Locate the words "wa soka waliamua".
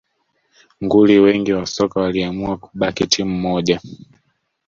1.53-2.57